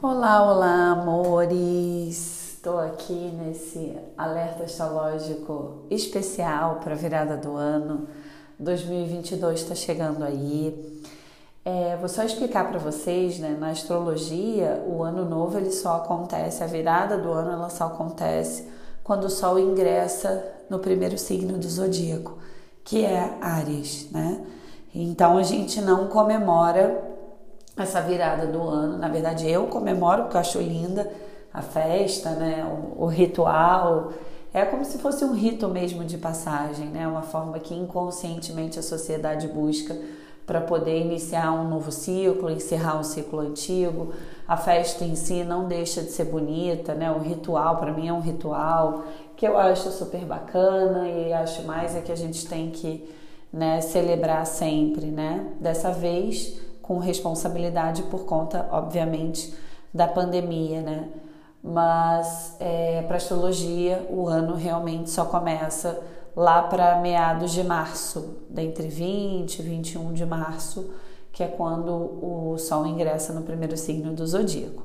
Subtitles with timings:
[0.00, 2.54] Olá, olá, amores!
[2.54, 8.06] Estou aqui nesse alerta astrológico especial para a virada do ano.
[8.60, 11.02] 2022 está chegando aí.
[11.64, 13.56] É, vou só explicar para vocês, né?
[13.58, 18.68] Na astrologia, o ano novo ele só acontece, a virada do ano ela só acontece
[19.02, 22.38] quando o Sol ingressa no primeiro signo do zodíaco,
[22.84, 24.46] que é Áries, né?
[24.94, 27.07] Então a gente não comemora
[27.82, 28.98] essa virada do ano.
[28.98, 31.10] Na verdade, eu comemoro porque eu acho linda
[31.52, 32.64] a festa, né?
[32.64, 34.12] O, o, ritual.
[34.52, 37.06] É como se fosse um rito mesmo de passagem, né?
[37.06, 39.96] Uma forma que inconscientemente a sociedade busca
[40.46, 44.14] para poder iniciar um novo ciclo, encerrar um ciclo antigo.
[44.46, 47.10] A festa em si não deixa de ser bonita, né?
[47.10, 49.04] O ritual para mim é um ritual
[49.36, 53.08] que eu acho super bacana e acho mais é que a gente tem que
[53.52, 55.52] né, celebrar sempre, né?
[55.60, 59.54] Dessa vez com responsabilidade por conta, obviamente,
[59.92, 61.08] da pandemia, né?
[61.62, 66.00] Mas é, para astrologia, o ano realmente só começa
[66.34, 70.90] lá para meados de março, entre 20 e 21 de março,
[71.30, 74.84] que é quando o Sol ingressa no primeiro signo do zodíaco.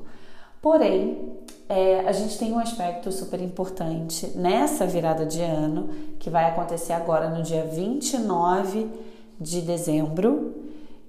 [0.60, 1.38] Porém,
[1.70, 6.92] é, a gente tem um aspecto super importante nessa virada de ano, que vai acontecer
[6.92, 8.90] agora no dia 29
[9.40, 10.53] de dezembro,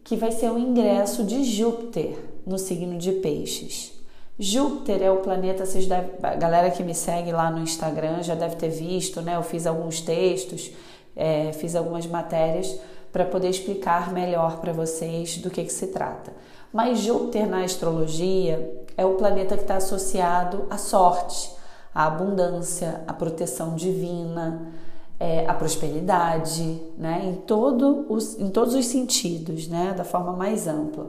[0.05, 3.91] que vai ser o ingresso de Júpiter no signo de Peixes.
[4.37, 8.55] Júpiter é o planeta, vocês a galera que me segue lá no Instagram já deve
[8.55, 9.35] ter visto, né?
[9.35, 10.71] Eu fiz alguns textos,
[11.15, 12.79] é, fiz algumas matérias
[13.11, 16.31] para poder explicar melhor para vocês do que, que se trata.
[16.71, 21.51] Mas Júpiter na astrologia é o planeta que está associado à sorte,
[21.93, 24.71] à abundância, à proteção divina,
[25.19, 27.21] é, a prosperidade, né?
[27.23, 29.93] em, todo os, em todos os sentidos, né?
[29.95, 31.07] da forma mais ampla.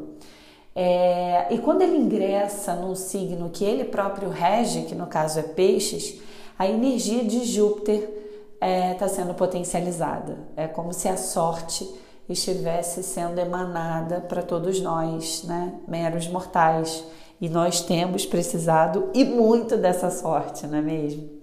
[0.74, 5.42] É, e quando ele ingressa num signo que ele próprio rege, que no caso é
[5.42, 6.20] peixes,
[6.58, 8.08] a energia de Júpiter
[8.54, 10.38] está é, tá sendo potencializada.
[10.56, 11.88] É como se a sorte
[12.28, 15.74] estivesse sendo emanada para todos nós, né?
[15.86, 17.04] meros mortais.
[17.40, 21.35] E nós temos precisado e muito dessa sorte, não é mesmo?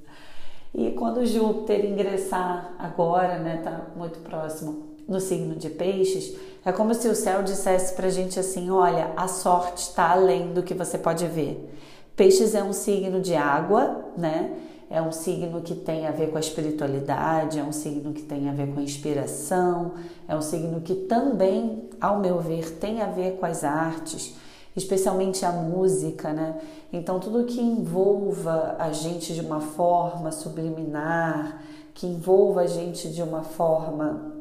[0.73, 6.35] E quando Júpiter ingressar agora, né, tá muito próximo no signo de Peixes,
[6.65, 10.63] é como se o céu dissesse pra gente assim: olha, a sorte está além do
[10.63, 11.69] que você pode ver.
[12.15, 14.53] Peixes é um signo de água, né?
[14.89, 18.47] É um signo que tem a ver com a espiritualidade, é um signo que tem
[18.47, 19.93] a ver com a inspiração,
[20.27, 24.35] é um signo que também, ao meu ver, tem a ver com as artes
[24.75, 26.59] especialmente a música, né?
[26.91, 31.61] Então, tudo que envolva a gente de uma forma subliminar,
[31.93, 34.33] que envolva a gente de uma forma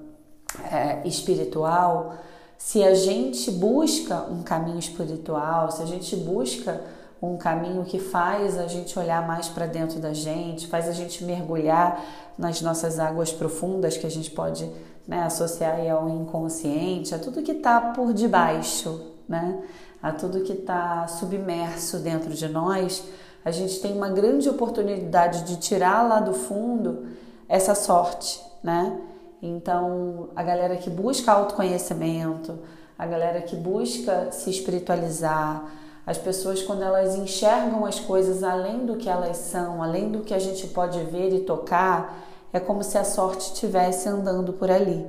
[0.70, 2.14] é, espiritual,
[2.56, 6.80] se a gente busca um caminho espiritual, se a gente busca
[7.20, 11.24] um caminho que faz a gente olhar mais para dentro da gente, faz a gente
[11.24, 12.02] mergulhar
[12.36, 14.68] nas nossas águas profundas que a gente pode
[15.06, 19.62] né, associar ao inconsciente, a tudo que está por debaixo, né?
[20.02, 23.04] a tudo que está submerso dentro de nós,
[23.44, 27.06] a gente tem uma grande oportunidade de tirar lá do fundo
[27.48, 28.98] essa sorte, né?
[29.40, 32.58] Então, a galera que busca autoconhecimento,
[32.98, 35.64] a galera que busca se espiritualizar,
[36.04, 40.34] as pessoas quando elas enxergam as coisas além do que elas são, além do que
[40.34, 42.18] a gente pode ver e tocar,
[42.52, 45.04] é como se a sorte estivesse andando por ali.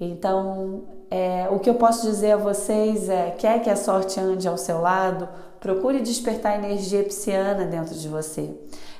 [0.00, 4.46] Então, é, o que eu posso dizer a vocês é: quer que a sorte ande
[4.46, 5.28] ao seu lado?
[5.60, 8.54] Procure despertar energia pisciana dentro de você.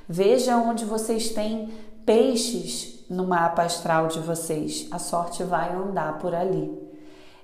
[0.08, 1.70] Veja onde vocês têm
[2.04, 4.88] peixes no mapa astral de vocês.
[4.90, 6.88] A sorte vai andar por ali.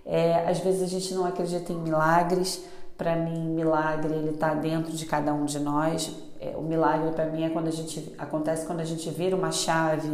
[0.04, 2.65] É, às vezes a gente não acredita em milagres.
[2.97, 6.12] Para mim, milagre ele está dentro de cada um de nós.
[6.41, 9.53] É, o milagre para mim é quando a gente acontece quando a gente vira uma
[9.53, 10.10] chave,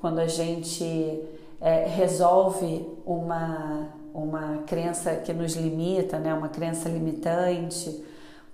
[0.00, 1.22] quando a gente
[1.60, 6.32] é, resolve uma, uma crença que nos limita, né?
[6.34, 8.04] uma crença limitante,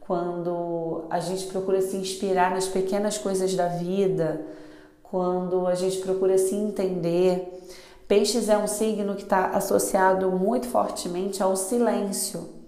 [0.00, 4.44] quando a gente procura se inspirar nas pequenas coisas da vida,
[5.02, 7.60] quando a gente procura se entender.
[8.08, 12.59] Peixes é um signo que está associado muito fortemente ao silêncio.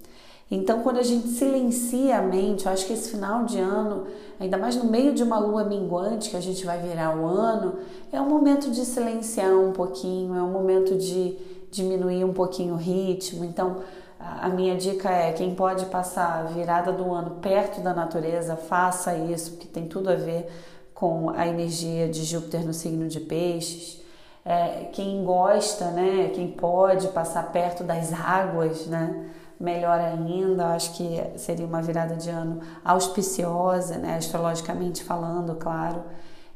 [0.54, 4.06] Então, quando a gente silencia a mente, eu acho que esse final de ano,
[4.38, 7.78] ainda mais no meio de uma lua minguante, que a gente vai virar o ano,
[8.12, 11.38] é um momento de silenciar um pouquinho, é um momento de
[11.70, 13.46] diminuir um pouquinho o ritmo.
[13.46, 13.78] Então,
[14.20, 19.16] a minha dica é: quem pode passar a virada do ano perto da natureza, faça
[19.16, 20.52] isso, porque tem tudo a ver
[20.92, 24.02] com a energia de Júpiter no signo de Peixes.
[24.44, 29.30] É, quem gosta, né, quem pode passar perto das águas, né,
[29.62, 30.74] melhor ainda.
[30.74, 34.16] Acho que seria uma virada de ano auspiciosa, né?
[34.16, 36.02] astrologicamente falando, claro.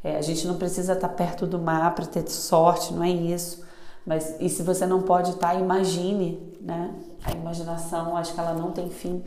[0.03, 3.65] É, a gente não precisa estar perto do mar para ter sorte, não é isso.
[4.05, 6.95] Mas e se você não pode estar, imagine, né?
[7.25, 9.23] A imaginação, acho que ela não tem fim.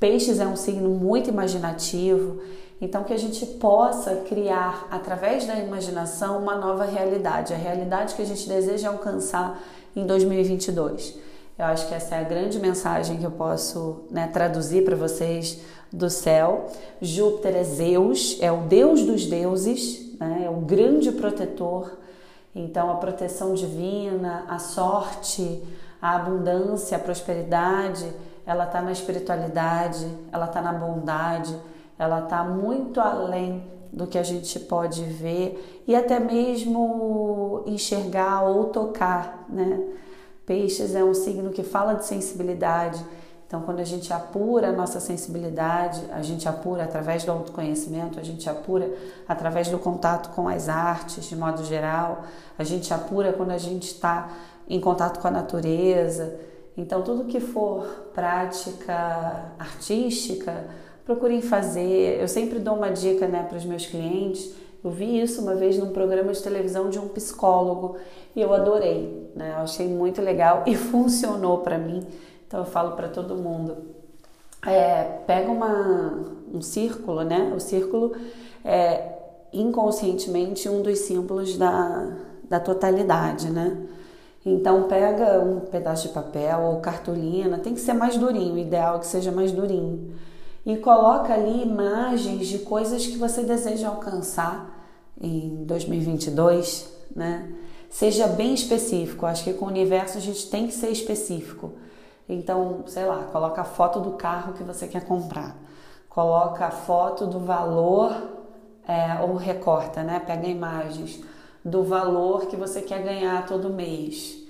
[0.00, 2.40] Peixes é um signo muito imaginativo,
[2.80, 8.22] então que a gente possa criar através da imaginação uma nova realidade, a realidade que
[8.22, 9.62] a gente deseja alcançar
[9.94, 11.18] em 2022.
[11.58, 15.60] Eu acho que essa é a grande mensagem que eu posso né, traduzir para vocês
[15.92, 16.66] do céu.
[17.00, 21.98] Júpiter é Zeus, é o deus dos deuses, né, é o grande protetor.
[22.54, 25.62] Então, a proteção divina, a sorte,
[26.00, 28.06] a abundância, a prosperidade,
[28.46, 31.56] ela está na espiritualidade, ela está na bondade,
[31.98, 33.62] ela está muito além
[33.92, 39.80] do que a gente pode ver e até mesmo enxergar ou tocar, né?
[40.46, 43.04] Peixes é um signo que fala de sensibilidade.
[43.46, 48.22] Então, quando a gente apura a nossa sensibilidade, a gente apura através do autoconhecimento, a
[48.22, 48.90] gente apura
[49.28, 52.24] através do contato com as artes, de modo geral,
[52.58, 54.30] a gente apura quando a gente está
[54.66, 56.34] em contato com a natureza.
[56.76, 57.84] Então, tudo que for
[58.14, 60.64] prática artística,
[61.04, 62.20] procurem fazer.
[62.20, 64.50] Eu sempre dou uma dica né, para os meus clientes.
[64.84, 67.96] Eu vi isso uma vez num programa de televisão de um psicólogo
[68.34, 69.54] e eu adorei, né?
[69.56, 72.04] Eu achei muito legal e funcionou para mim.
[72.46, 73.76] Então eu falo para todo mundo:
[74.66, 77.52] é, pega uma, um círculo, né?
[77.54, 78.12] O círculo
[78.64, 79.12] é
[79.52, 82.16] inconscientemente um dos símbolos da,
[82.48, 83.76] da totalidade, né?
[84.44, 88.96] Então pega um pedaço de papel ou cartolina, tem que ser mais durinho, o ideal
[88.96, 90.12] é que seja mais durinho.
[90.64, 94.70] E coloca ali imagens de coisas que você deseja alcançar
[95.20, 97.52] em 2022, né?
[97.90, 99.26] Seja bem específico.
[99.26, 101.72] Acho que com o universo a gente tem que ser específico.
[102.28, 105.56] Então, sei lá, coloca a foto do carro que você quer comprar.
[106.08, 108.12] Coloca a foto do valor
[108.86, 110.20] é, ou recorta, né?
[110.20, 111.20] Pega imagens
[111.64, 114.41] do valor que você quer ganhar todo mês.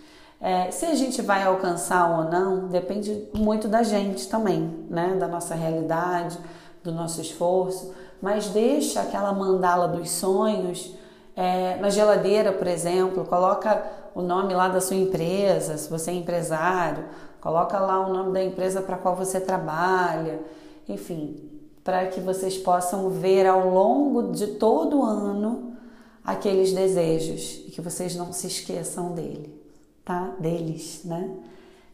[0.43, 5.17] É, se a gente vai alcançar ou não, depende muito da gente também, né?
[5.19, 6.37] Da nossa realidade,
[6.83, 7.95] do nosso esforço.
[8.21, 10.95] Mas deixa aquela mandala dos sonhos
[11.35, 13.83] é, na geladeira, por exemplo, coloca
[14.15, 17.05] o nome lá da sua empresa, se você é empresário,
[17.41, 20.41] coloca lá o nome da empresa para qual você trabalha,
[20.89, 21.51] enfim,
[21.83, 25.75] para que vocês possam ver ao longo de todo o ano
[26.23, 29.62] aqueles desejos e que vocês não se esqueçam dele,
[30.05, 30.35] tá?
[30.39, 31.31] Deles, né?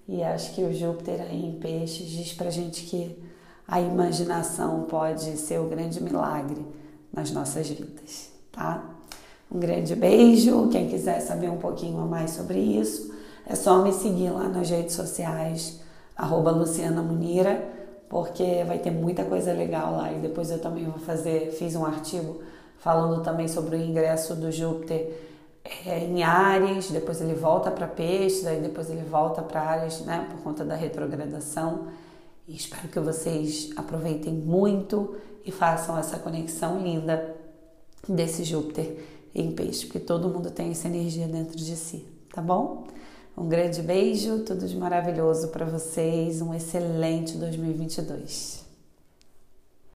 [0.09, 3.17] E acho que o Júpiter aí em peixes diz pra gente que
[3.67, 6.65] a imaginação pode ser o grande milagre
[7.13, 8.83] nas nossas vidas, tá?
[9.53, 10.69] Um grande beijo.
[10.69, 13.15] Quem quiser saber um pouquinho a mais sobre isso,
[13.47, 15.81] é só me seguir lá nas redes sociais,
[16.17, 17.63] arroba Luciana Munira,
[18.09, 20.11] porque vai ter muita coisa legal lá.
[20.11, 22.41] E depois eu também vou fazer, fiz um artigo
[22.79, 25.13] falando também sobre o ingresso do Júpiter
[25.87, 30.27] é, em Ares, depois ele volta para Peixes, aí depois ele volta para Ares, né,
[30.31, 31.89] por conta da retrogradação.
[32.47, 37.37] E espero que vocês aproveitem muito e façam essa conexão linda
[38.09, 38.99] desse Júpiter
[39.35, 42.87] em Peixe, porque todo mundo tem essa energia dentro de si, tá bom?
[43.37, 48.68] Um grande beijo, tudo de maravilhoso para vocês, um excelente 2022.